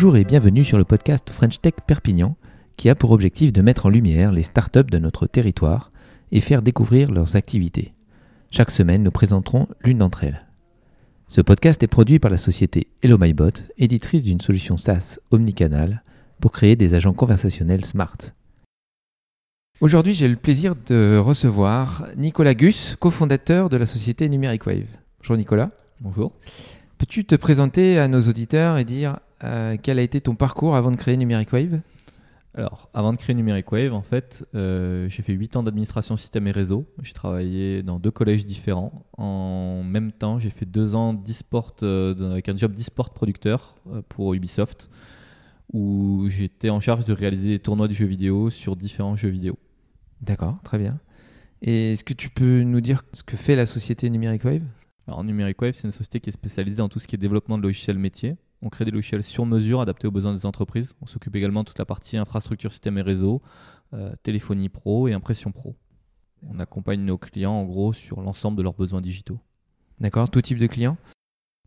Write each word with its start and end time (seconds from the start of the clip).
Bonjour 0.00 0.16
et 0.16 0.24
bienvenue 0.24 0.64
sur 0.64 0.78
le 0.78 0.84
podcast 0.84 1.28
French 1.28 1.60
Tech 1.60 1.74
Perpignan 1.86 2.34
qui 2.78 2.88
a 2.88 2.94
pour 2.94 3.10
objectif 3.10 3.52
de 3.52 3.60
mettre 3.60 3.84
en 3.84 3.90
lumière 3.90 4.32
les 4.32 4.40
startups 4.40 4.90
de 4.90 4.96
notre 4.96 5.26
territoire 5.26 5.92
et 6.32 6.40
faire 6.40 6.62
découvrir 6.62 7.10
leurs 7.10 7.36
activités. 7.36 7.92
Chaque 8.50 8.70
semaine, 8.70 9.02
nous 9.02 9.10
présenterons 9.10 9.68
l'une 9.84 9.98
d'entre 9.98 10.24
elles. 10.24 10.46
Ce 11.28 11.42
podcast 11.42 11.82
est 11.82 11.86
produit 11.86 12.18
par 12.18 12.30
la 12.30 12.38
société 12.38 12.86
Hello 13.02 13.18
MyBot, 13.18 13.50
éditrice 13.76 14.24
d'une 14.24 14.40
solution 14.40 14.78
SaaS 14.78 15.18
omnicanal 15.32 16.02
pour 16.40 16.52
créer 16.52 16.76
des 16.76 16.94
agents 16.94 17.12
conversationnels 17.12 17.84
smart. 17.84 18.16
Aujourd'hui, 19.82 20.14
j'ai 20.14 20.28
le 20.28 20.36
plaisir 20.36 20.76
de 20.86 21.18
recevoir 21.18 22.06
Nicolas 22.16 22.54
Gus, 22.54 22.96
cofondateur 22.98 23.68
de 23.68 23.76
la 23.76 23.84
société 23.84 24.30
Numeric 24.30 24.64
Wave. 24.64 24.96
Bonjour 25.18 25.36
Nicolas. 25.36 25.68
Bonjour. 26.00 26.32
Peux-tu 26.96 27.26
te 27.26 27.34
présenter 27.34 27.98
à 27.98 28.08
nos 28.08 28.22
auditeurs 28.22 28.78
et 28.78 28.86
dire 28.86 29.20
euh, 29.44 29.76
quel 29.82 29.98
a 29.98 30.02
été 30.02 30.20
ton 30.20 30.34
parcours 30.34 30.76
avant 30.76 30.90
de 30.90 30.96
créer 30.96 31.16
Numeric 31.16 31.52
Wave? 31.52 31.80
Alors, 32.54 32.90
avant 32.94 33.12
de 33.12 33.16
créer 33.16 33.34
Numeric 33.36 33.70
Wave, 33.70 33.94
en 33.94 34.02
fait, 34.02 34.44
euh, 34.56 35.08
j'ai 35.08 35.22
fait 35.22 35.32
8 35.32 35.56
ans 35.56 35.62
d'administration 35.62 36.16
système 36.16 36.48
et 36.48 36.50
réseau. 36.50 36.84
J'ai 37.00 37.12
travaillé 37.12 37.82
dans 37.84 38.00
deux 38.00 38.10
collèges 38.10 38.44
différents. 38.44 39.06
En 39.16 39.82
même 39.84 40.10
temps, 40.10 40.40
j'ai 40.40 40.50
fait 40.50 40.66
2 40.66 40.96
ans 40.96 41.14
d'e-sport 41.14 41.76
euh, 41.82 42.32
avec 42.32 42.48
un 42.48 42.56
job 42.56 42.72
d'e-sport 42.72 43.10
producteur 43.10 43.76
pour 44.08 44.34
Ubisoft, 44.34 44.90
où 45.72 46.26
j'étais 46.28 46.70
en 46.70 46.80
charge 46.80 47.04
de 47.04 47.12
réaliser 47.12 47.50
des 47.50 47.58
tournois 47.60 47.86
de 47.86 47.94
jeux 47.94 48.06
vidéo 48.06 48.50
sur 48.50 48.74
différents 48.74 49.14
jeux 49.14 49.28
vidéo. 49.28 49.56
D'accord, 50.20 50.58
très 50.64 50.78
bien. 50.78 50.98
Et 51.62 51.92
est-ce 51.92 52.04
que 52.04 52.14
tu 52.14 52.30
peux 52.30 52.62
nous 52.62 52.80
dire 52.80 53.04
ce 53.12 53.22
que 53.22 53.36
fait 53.36 53.54
la 53.54 53.66
société 53.66 54.10
Numeric 54.10 54.44
Wave? 54.44 54.64
Alors, 55.06 55.22
Numeric 55.22 55.60
Wave, 55.62 55.74
c'est 55.74 55.86
une 55.86 55.92
société 55.92 56.18
qui 56.18 56.30
est 56.30 56.32
spécialisée 56.32 56.78
dans 56.78 56.88
tout 56.88 56.98
ce 56.98 57.06
qui 57.06 57.14
est 57.14 57.18
développement 57.18 57.58
de 57.58 57.62
logiciels 57.62 57.98
métiers. 57.98 58.36
On 58.62 58.68
crée 58.68 58.84
des 58.84 58.90
logiciels 58.90 59.22
sur 59.22 59.46
mesure 59.46 59.80
adaptés 59.80 60.06
aux 60.06 60.10
besoins 60.10 60.32
des 60.32 60.46
entreprises. 60.46 60.94
On 61.00 61.06
s'occupe 61.06 61.34
également 61.36 61.62
de 61.62 61.68
toute 61.68 61.78
la 61.78 61.86
partie 61.86 62.16
infrastructure, 62.16 62.72
système 62.72 62.98
et 62.98 63.02
réseau, 63.02 63.40
euh, 63.94 64.12
téléphonie 64.22 64.68
pro 64.68 65.08
et 65.08 65.12
impression 65.12 65.52
pro. 65.52 65.76
On 66.48 66.58
accompagne 66.58 67.00
nos 67.00 67.18
clients 67.18 67.52
en 67.52 67.64
gros 67.64 67.92
sur 67.92 68.20
l'ensemble 68.20 68.56
de 68.56 68.62
leurs 68.62 68.74
besoins 68.74 69.00
digitaux. 69.00 69.38
D'accord, 69.98 70.30
tout 70.30 70.40
type 70.40 70.58
de 70.58 70.66
clients 70.66 70.96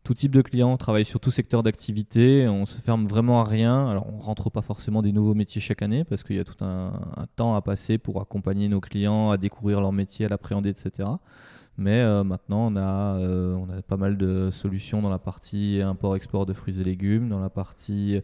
tout 0.04 0.14
type 0.14 0.36
de 0.36 0.42
clients, 0.42 0.72
on 0.72 0.78
travaille 0.78 1.06
sur 1.06 1.22
tout 1.22 1.32
secteur 1.32 1.64
d'activité, 1.64 2.48
on 2.50 2.66
se 2.66 2.78
ferme 2.82 3.08
vraiment 3.08 3.40
à 3.40 3.46
rien. 3.46 3.88
Alors 3.88 4.08
on 4.14 4.18
rentre 4.18 4.50
pas 4.50 4.62
forcément 4.62 5.02
des 5.02 5.14
nouveaux 5.14 5.34
métiers 5.34 5.62
chaque 5.62 5.82
année 5.82 6.04
parce 6.04 6.24
qu'il 6.24 6.36
y 6.36 6.40
a 6.40 6.44
tout 6.44 6.62
un, 6.64 6.92
temps 7.38 7.56
à 7.56 7.62
passer 7.62 7.98
pour 7.98 8.22
accompagner 8.22 8.68
nos 8.68 8.82
clients 8.82 9.32
à 9.32 9.38
découvrir 9.38 9.80
leur 9.80 9.94
métier, 9.94 10.26
à 10.26 10.30
l'appréhender, 10.30 10.70
etc. 10.70 11.08
Mais 11.78 12.02
euh, 12.02 12.24
maintenant, 12.24 12.68
on 12.72 12.76
a, 12.76 13.18
euh, 13.18 13.56
on 13.56 13.70
a 13.70 13.82
pas 13.82 13.98
mal 13.98 14.18
de 14.18 14.50
solutions 14.52 15.02
dans 15.02 15.10
la 15.10 15.20
partie 15.20 15.82
import-export 15.82 16.46
de 16.46 16.54
fruits 16.54 16.80
et 16.80 16.84
légumes, 16.84 17.30
dans 17.30 17.40
la 17.40 17.50
partie 17.50 18.22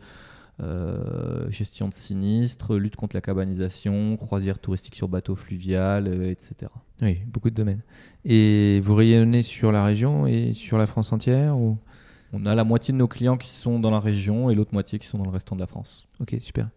euh, 0.62 1.50
gestion 1.50 1.88
de 1.88 1.94
sinistres, 1.94 2.76
lutte 2.76 2.96
contre 2.96 3.16
la 3.16 3.22
cabanisation, 3.22 4.18
croisière 4.18 4.60
touristique 4.60 4.96
sur 4.96 5.08
bateau 5.08 5.36
fluvial, 5.36 6.08
etc. 6.26 6.72
Oui, 7.02 7.20
beaucoup 7.26 7.50
de 7.50 7.56
domaines. 7.56 7.82
Et 8.26 8.82
vous 8.84 8.96
rayonnez 8.96 9.42
sur 9.42 9.72
la 9.72 9.84
région 9.84 10.28
et 10.28 10.54
sur 10.54 10.78
la 10.78 10.88
France 10.88 11.12
entière 11.12 11.58
ou? 11.58 11.78
On 12.32 12.46
a 12.46 12.54
la 12.54 12.64
moitié 12.64 12.92
de 12.92 12.98
nos 13.00 13.08
clients 13.08 13.38
qui 13.38 13.50
sont 13.50 13.80
dans 13.80 13.90
la 13.90 14.00
région 14.00 14.52
et 14.52 14.56
l'autre 14.56 14.74
moitié 14.74 15.00
qui 15.00 15.08
sont 15.08 15.18
dans 15.18 15.24
le 15.24 15.32
restant 15.32 15.56
de 15.56 15.62
la 15.62 15.68
France. 15.68 16.08
Ok, 16.20 16.36
super. 16.40 16.70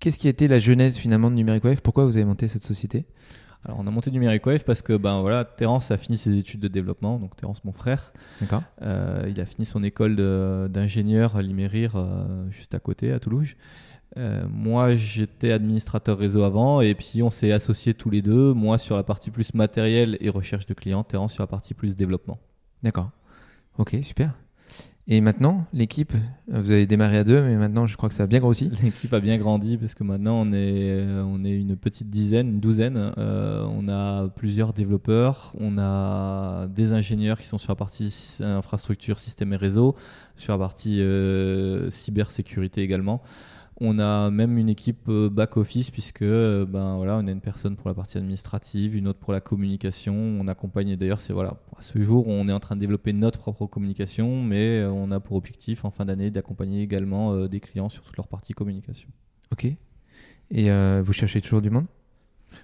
Qu'est-ce 0.00 0.18
qui 0.18 0.26
a 0.26 0.30
été 0.30 0.48
la 0.48 0.58
genèse 0.58 0.98
finalement 0.98 1.30
de 1.30 1.36
Numeric 1.36 1.64
Wave 1.64 1.82
Pourquoi 1.82 2.04
vous 2.04 2.16
avez 2.16 2.26
monté 2.26 2.48
cette 2.48 2.64
société? 2.64 3.06
Alors, 3.64 3.78
on 3.78 3.86
a 3.86 3.90
monté 3.90 4.10
Numeric 4.10 4.46
Wave 4.46 4.64
parce 4.64 4.80
que 4.80 4.96
ben 4.96 5.20
voilà, 5.20 5.44
Terence 5.44 5.90
a 5.90 5.98
fini 5.98 6.16
ses 6.16 6.38
études 6.38 6.60
de 6.60 6.68
développement, 6.68 7.18
donc 7.18 7.36
Terence, 7.36 7.62
mon 7.64 7.72
frère. 7.72 8.12
D'accord. 8.40 8.62
Euh, 8.80 9.26
il 9.28 9.38
a 9.38 9.44
fini 9.44 9.66
son 9.66 9.82
école 9.82 10.16
d'ingénieur 10.70 11.36
à 11.36 11.42
Limérir, 11.42 11.96
euh, 11.96 12.50
juste 12.50 12.74
à 12.74 12.78
côté, 12.78 13.12
à 13.12 13.20
Toulouse. 13.20 13.54
Euh, 14.16 14.42
moi, 14.48 14.96
j'étais 14.96 15.52
administrateur 15.52 16.18
réseau 16.18 16.42
avant, 16.42 16.80
et 16.80 16.94
puis 16.94 17.22
on 17.22 17.30
s'est 17.30 17.52
associés 17.52 17.92
tous 17.92 18.10
les 18.10 18.22
deux. 18.22 18.54
Moi 18.54 18.78
sur 18.78 18.96
la 18.96 19.02
partie 19.02 19.30
plus 19.30 19.52
matérielle 19.54 20.16
et 20.20 20.30
recherche 20.30 20.66
de 20.66 20.74
clients, 20.74 21.04
Terence 21.04 21.34
sur 21.34 21.42
la 21.42 21.46
partie 21.46 21.74
plus 21.74 21.96
développement. 21.96 22.38
D'accord. 22.82 23.10
Ok, 23.78 23.96
super. 24.02 24.34
Et 25.12 25.20
maintenant, 25.20 25.66
l'équipe, 25.72 26.12
vous 26.46 26.70
avez 26.70 26.86
démarré 26.86 27.18
à 27.18 27.24
deux, 27.24 27.42
mais 27.42 27.56
maintenant 27.56 27.88
je 27.88 27.96
crois 27.96 28.08
que 28.08 28.14
ça 28.14 28.22
a 28.22 28.26
bien 28.28 28.38
grossi. 28.38 28.70
L'équipe 28.84 29.12
a 29.12 29.18
bien 29.18 29.38
grandi 29.38 29.76
parce 29.76 29.96
que 29.96 30.04
maintenant 30.04 30.36
on 30.36 30.52
est, 30.52 30.84
euh, 30.88 31.24
on 31.26 31.44
est 31.44 31.50
une 31.50 31.74
petite 31.74 32.10
dizaine, 32.10 32.46
une 32.46 32.60
douzaine. 32.60 33.12
Euh, 33.18 33.66
on 33.76 33.88
a 33.88 34.28
plusieurs 34.28 34.72
développeurs, 34.72 35.52
on 35.58 35.78
a 35.78 36.68
des 36.68 36.92
ingénieurs 36.92 37.40
qui 37.40 37.48
sont 37.48 37.58
sur 37.58 37.72
la 37.72 37.74
partie 37.74 38.38
infrastructure, 38.40 39.18
système 39.18 39.52
et 39.52 39.56
réseau, 39.56 39.96
sur 40.36 40.52
la 40.52 40.60
partie 40.60 41.00
euh, 41.00 41.90
cybersécurité 41.90 42.82
également. 42.82 43.20
On 43.82 43.98
a 43.98 44.30
même 44.30 44.58
une 44.58 44.68
équipe 44.68 45.08
euh, 45.08 45.30
back-office 45.30 45.90
puisque 45.90 46.20
euh, 46.20 46.66
ben, 46.66 46.96
voilà, 46.96 47.16
on 47.16 47.26
a 47.26 47.30
une 47.30 47.40
personne 47.40 47.76
pour 47.76 47.88
la 47.88 47.94
partie 47.94 48.18
administrative, 48.18 48.94
une 48.94 49.08
autre 49.08 49.18
pour 49.18 49.32
la 49.32 49.40
communication. 49.40 50.14
On 50.14 50.46
accompagne 50.48 50.96
d'ailleurs, 50.96 51.20
c'est 51.20 51.32
voilà, 51.32 51.56
à 51.78 51.82
ce 51.82 51.98
jour, 52.00 52.28
on 52.28 52.46
est 52.46 52.52
en 52.52 52.60
train 52.60 52.76
de 52.76 52.80
développer 52.80 53.14
notre 53.14 53.38
propre 53.38 53.66
communication, 53.66 54.42
mais 54.42 54.80
euh, 54.80 54.90
on 54.90 55.10
a 55.10 55.18
pour 55.18 55.36
objectif 55.38 55.86
en 55.86 55.90
fin 55.90 56.04
d'année 56.04 56.30
d'accompagner 56.30 56.82
également 56.82 57.46
des 57.46 57.60
clients 57.60 57.88
sur 57.88 58.02
toute 58.02 58.16
leur 58.18 58.28
partie 58.28 58.52
communication. 58.52 59.08
Ok. 59.50 59.66
Et 60.50 60.70
vous 61.00 61.12
cherchez 61.12 61.40
toujours 61.40 61.62
du 61.62 61.70
monde? 61.70 61.86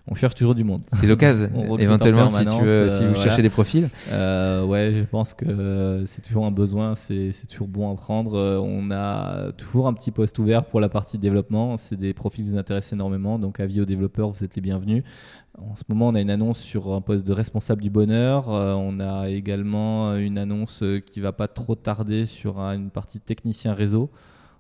On 0.08 0.14
cherche 0.14 0.34
toujours 0.36 0.54
du 0.54 0.62
monde. 0.62 0.82
C'est 0.92 1.06
l'occasion, 1.06 1.50
éventuellement, 1.78 2.28
si, 2.28 2.46
tu 2.46 2.64
veux, 2.64 2.88
si 2.90 3.04
vous 3.04 3.16
cherchez 3.16 3.42
des 3.42 3.50
profils. 3.50 3.88
Euh, 4.12 4.64
ouais, 4.64 4.92
je 4.94 5.02
pense 5.02 5.34
que 5.34 6.04
c'est 6.06 6.22
toujours 6.22 6.46
un 6.46 6.52
besoin, 6.52 6.94
c'est 6.94 7.32
toujours 7.48 7.66
bon 7.66 7.92
à 7.92 7.96
prendre. 7.96 8.34
Euh, 8.36 8.58
on 8.58 8.90
a 8.92 9.50
toujours 9.52 9.88
un 9.88 9.94
petit 9.94 10.12
poste 10.12 10.38
ouvert 10.38 10.64
pour 10.64 10.80
la 10.80 10.88
partie 10.88 11.18
développement. 11.18 11.76
C'est 11.76 11.96
des 11.96 12.14
profils 12.14 12.44
qui 12.44 12.50
vous 12.50 12.56
intéressent 12.56 12.92
énormément, 12.92 13.38
donc 13.40 13.58
avis 13.58 13.80
aux 13.80 13.84
développeurs, 13.84 14.30
vous 14.30 14.44
êtes 14.44 14.54
les 14.54 14.62
bienvenus. 14.62 15.02
En 15.58 15.74
ce 15.74 15.82
moment, 15.88 16.08
on 16.08 16.14
a 16.14 16.20
une 16.20 16.30
annonce 16.30 16.60
sur 16.60 16.92
un 16.92 17.00
poste 17.00 17.26
de 17.26 17.32
responsable 17.32 17.82
du 17.82 17.90
bonheur. 17.90 18.50
Euh, 18.50 18.74
on 18.74 19.00
a 19.00 19.28
également 19.28 20.14
une 20.14 20.38
annonce 20.38 20.84
qui 21.06 21.18
va 21.18 21.32
pas 21.32 21.48
trop 21.48 21.74
tarder 21.74 22.26
sur 22.26 22.60
une 22.60 22.90
partie 22.90 23.18
technicien 23.18 23.74
réseau. 23.74 24.10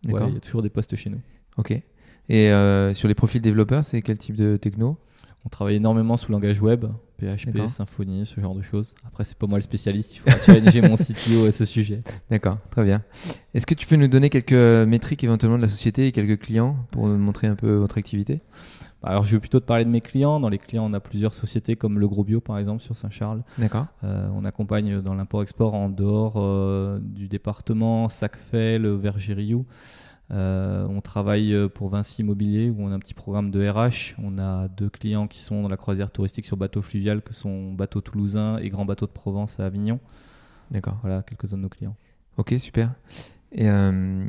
il 0.02 0.10
y 0.10 0.16
a 0.16 0.40
toujours 0.40 0.62
des 0.62 0.70
postes 0.70 0.96
chez 0.96 1.10
nous. 1.10 1.20
Ok. 1.56 1.80
Et 2.28 2.50
sur 2.94 3.06
les 3.06 3.14
profils 3.14 3.40
développeurs, 3.40 3.84
c'est 3.84 4.02
quel 4.02 4.18
type 4.18 4.34
de 4.34 4.56
techno? 4.56 4.98
On 5.46 5.48
travaille 5.48 5.76
énormément 5.76 6.16
sous 6.16 6.32
langage 6.32 6.60
web, 6.60 6.86
PHP, 7.20 7.68
Symfony, 7.68 8.26
ce 8.26 8.40
genre 8.40 8.56
de 8.56 8.62
choses. 8.62 8.96
Après, 9.06 9.22
c'est 9.22 9.38
pas 9.38 9.46
moi 9.46 9.58
le 9.58 9.62
spécialiste, 9.62 10.16
il 10.16 10.18
faut 10.18 10.38
challenger 10.42 10.80
mon 10.82 10.96
CTO 10.96 11.46
à 11.46 11.52
ce 11.52 11.64
sujet. 11.64 12.02
D'accord, 12.30 12.58
très 12.70 12.82
bien. 12.82 13.04
Est-ce 13.54 13.64
que 13.64 13.74
tu 13.74 13.86
peux 13.86 13.94
nous 13.94 14.08
donner 14.08 14.28
quelques 14.28 14.88
métriques 14.88 15.22
éventuellement 15.22 15.56
de 15.56 15.62
la 15.62 15.68
société 15.68 16.08
et 16.08 16.12
quelques 16.12 16.40
clients 16.40 16.76
pour 16.90 17.06
nous 17.06 17.16
montrer 17.16 17.46
un 17.46 17.54
peu 17.54 17.76
votre 17.76 17.96
activité? 17.96 18.40
Bah, 19.02 19.10
alors, 19.10 19.22
je 19.22 19.36
vais 19.36 19.38
plutôt 19.38 19.60
te 19.60 19.64
parler 19.64 19.84
de 19.84 19.90
mes 19.90 20.00
clients. 20.00 20.40
Dans 20.40 20.48
les 20.48 20.58
clients, 20.58 20.84
on 20.84 20.92
a 20.94 21.00
plusieurs 21.00 21.32
sociétés 21.32 21.76
comme 21.76 22.00
Le 22.00 22.08
Gros 22.08 22.24
Bio, 22.24 22.40
par 22.40 22.58
exemple, 22.58 22.82
sur 22.82 22.96
Saint-Charles. 22.96 23.44
D'accord. 23.56 23.86
Euh, 24.02 24.28
on 24.34 24.44
accompagne 24.44 25.00
dans 25.00 25.14
l'import-export 25.14 25.74
en 25.74 25.88
dehors 25.88 26.34
euh, 26.38 26.98
du 27.00 27.28
département 27.28 28.08
Sacfel, 28.08 28.84
Vergériou. 28.84 29.64
Euh, 30.32 30.86
on 30.88 31.00
travaille 31.00 31.54
euh, 31.54 31.68
pour 31.68 31.88
Vinci 31.88 32.22
Immobilier 32.22 32.68
où 32.68 32.76
on 32.80 32.90
a 32.90 32.94
un 32.94 32.98
petit 32.98 33.14
programme 33.14 33.50
de 33.50 33.68
RH. 33.68 34.14
On 34.22 34.38
a 34.38 34.68
deux 34.68 34.88
clients 34.88 35.28
qui 35.28 35.40
sont 35.40 35.62
dans 35.62 35.68
la 35.68 35.76
croisière 35.76 36.10
touristique 36.10 36.46
sur 36.46 36.56
bateau 36.56 36.82
fluvial 36.82 37.22
que 37.22 37.32
sont 37.32 37.72
Bateau 37.72 38.00
Toulousain 38.00 38.58
et 38.58 38.68
Grand 38.68 38.84
Bateau 38.84 39.06
de 39.06 39.12
Provence 39.12 39.60
à 39.60 39.66
Avignon. 39.66 40.00
D'accord. 40.70 40.98
Voilà 41.02 41.22
quelques-uns 41.22 41.58
de 41.58 41.62
nos 41.62 41.68
clients. 41.68 41.96
Ok, 42.38 42.54
super. 42.58 42.94
Et 43.52 43.70
euh, 43.70 44.24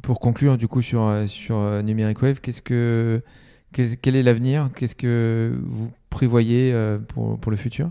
pour 0.00 0.18
conclure 0.18 0.56
du 0.56 0.66
coup 0.66 0.80
sur, 0.80 1.24
sur 1.28 1.82
Numeric 1.82 2.20
Wave, 2.22 2.40
qu'est-ce 2.40 2.62
que, 2.62 3.22
quel 3.72 4.16
est 4.16 4.22
l'avenir? 4.22 4.70
Qu'est-ce 4.74 4.96
que 4.96 5.60
vous 5.62 5.90
prévoyez 6.08 6.74
pour, 7.08 7.38
pour 7.38 7.50
le 7.50 7.56
futur? 7.56 7.90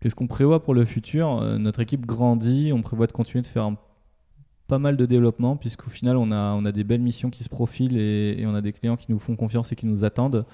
Qu'est-ce 0.00 0.14
qu'on 0.14 0.26
prévoit 0.26 0.62
pour 0.62 0.74
le 0.74 0.84
futur? 0.84 1.42
Notre 1.58 1.80
équipe 1.80 2.06
grandit, 2.06 2.72
on 2.72 2.82
prévoit 2.82 3.06
de 3.06 3.12
continuer 3.12 3.42
de 3.42 3.46
faire 3.46 3.64
un 3.64 3.76
pas 4.68 4.78
mal 4.78 4.96
de 4.96 5.06
développement, 5.06 5.56
puisqu'au 5.56 5.90
final, 5.90 6.16
on 6.16 6.30
a, 6.30 6.52
on 6.52 6.64
a 6.64 6.72
des 6.72 6.84
belles 6.84 7.00
missions 7.00 7.30
qui 7.30 7.42
se 7.42 7.48
profilent 7.48 7.96
et, 7.96 8.44
on 8.46 8.54
a 8.54 8.60
des 8.60 8.72
clients 8.72 8.96
qui 8.96 9.10
nous 9.10 9.18
font 9.18 9.34
confiance 9.34 9.72
et 9.72 9.76
qui 9.76 9.86
nous 9.86 10.04
attendent. 10.04 10.44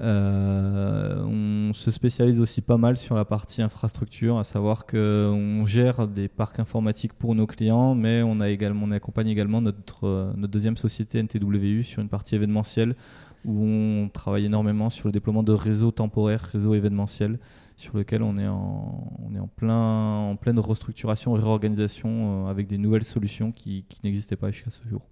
Euh, 0.00 1.22
on 1.24 1.72
se 1.74 1.90
spécialise 1.90 2.40
aussi 2.40 2.62
pas 2.62 2.78
mal 2.78 2.96
sur 2.96 3.14
la 3.14 3.24
partie 3.24 3.60
infrastructure, 3.60 4.38
à 4.38 4.44
savoir 4.44 4.86
qu'on 4.86 5.64
gère 5.66 6.08
des 6.08 6.28
parcs 6.28 6.58
informatiques 6.58 7.12
pour 7.12 7.34
nos 7.34 7.46
clients, 7.46 7.94
mais 7.94 8.22
on, 8.22 8.40
a 8.40 8.48
également, 8.48 8.86
on 8.86 8.90
accompagne 8.90 9.28
également 9.28 9.60
notre, 9.60 10.32
notre 10.36 10.52
deuxième 10.52 10.76
société 10.76 11.22
NTWU 11.22 11.82
sur 11.82 12.00
une 12.00 12.08
partie 12.08 12.34
événementielle 12.34 12.96
où 13.44 13.64
on 13.64 14.08
travaille 14.08 14.46
énormément 14.46 14.88
sur 14.88 15.08
le 15.08 15.12
déploiement 15.12 15.42
de 15.42 15.52
réseaux 15.52 15.90
temporaires, 15.90 16.48
réseaux 16.52 16.74
événementiels 16.74 17.38
sur 17.76 17.96
lequel 17.96 18.22
on 18.22 18.38
est 18.38 18.46
en, 18.46 19.18
on 19.18 19.34
est 19.34 19.40
en, 19.40 19.48
plein, 19.48 20.30
en 20.30 20.36
pleine 20.36 20.58
restructuration 20.58 21.36
et 21.36 21.40
réorganisation 21.40 22.46
euh, 22.46 22.50
avec 22.50 22.66
des 22.68 22.78
nouvelles 22.78 23.04
solutions 23.04 23.50
qui, 23.50 23.84
qui 23.88 24.00
n'existaient 24.04 24.36
pas 24.36 24.50
jusqu'à 24.52 24.70
ce 24.70 24.86
jour. 24.88 25.02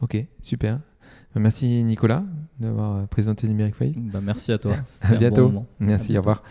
Ok, 0.00 0.16
super. 0.42 0.80
Merci 1.36 1.82
Nicolas 1.82 2.24
d'avoir 2.60 3.08
présenté 3.08 3.48
Numeric 3.48 3.80
Wave. 3.80 3.94
Bah, 3.96 4.20
merci 4.22 4.52
à 4.52 4.58
toi. 4.58 4.76
à 5.00 5.16
bientôt. 5.16 5.64
merci, 5.80 6.16
au 6.16 6.20
revoir. 6.20 6.42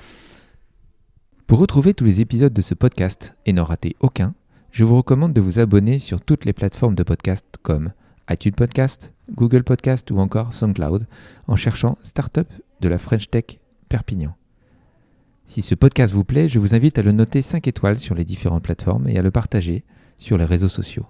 Pour 1.47 1.59
retrouver 1.59 1.93
tous 1.93 2.03
les 2.03 2.19
épisodes 2.19 2.53
de 2.53 2.61
ce 2.61 2.73
podcast 2.73 3.35
et 3.45 3.53
n'en 3.53 3.63
rater 3.63 3.95
aucun, 3.99 4.33
Je 4.71 4.83
vous 4.83 4.97
recommande 4.97 5.33
de 5.33 5.41
vous 5.41 5.59
abonner 5.59 5.99
sur 5.99 6.19
toutes 6.19 6.45
les 6.45 6.53
plateformes 6.53 6.95
de 6.95 7.03
podcast 7.03 7.45
comme 7.61 7.91
iTunes 8.27 8.53
Podcast, 8.55 9.13
Google 9.31 9.63
Podcast 9.63 10.09
ou 10.09 10.17
encore 10.17 10.51
SoundCloud 10.51 11.05
en 11.47 11.55
cherchant 11.55 11.95
Startup 12.01 12.47
de 12.81 12.89
la 12.89 12.97
French 12.97 13.29
Tech 13.29 13.59
Perpignan. 13.87 14.35
Si 15.45 15.61
ce 15.61 15.75
podcast 15.75 16.11
vous 16.11 16.23
plaît, 16.23 16.49
je 16.49 16.57
vous 16.57 16.73
invite 16.73 16.97
à 16.97 17.03
le 17.03 17.11
noter 17.11 17.43
5 17.43 17.67
étoiles 17.67 17.99
sur 17.99 18.15
les 18.15 18.25
différentes 18.25 18.63
plateformes 18.63 19.07
et 19.07 19.19
à 19.19 19.21
le 19.21 19.29
partager 19.29 19.83
sur 20.17 20.39
les 20.39 20.45
réseaux 20.45 20.69
sociaux. 20.69 21.05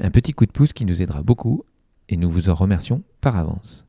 Un 0.00 0.10
petit 0.10 0.32
coup 0.32 0.46
de 0.46 0.52
pouce 0.52 0.72
qui 0.72 0.84
nous 0.84 1.02
aidera 1.02 1.22
beaucoup 1.22 1.64
et 2.08 2.16
nous 2.16 2.30
vous 2.30 2.50
en 2.50 2.54
remercions 2.54 3.02
par 3.20 3.36
avance. 3.36 3.84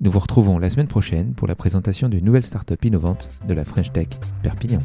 Nous 0.00 0.10
vous 0.10 0.18
retrouvons 0.18 0.58
la 0.58 0.68
semaine 0.68 0.88
prochaine 0.88 1.32
pour 1.34 1.46
la 1.46 1.54
présentation 1.54 2.08
d'une 2.08 2.24
nouvelle 2.24 2.44
startup 2.44 2.84
innovante 2.84 3.28
de 3.46 3.54
la 3.54 3.64
French 3.64 3.92
Tech 3.92 4.08
Perpignan. 4.42 4.80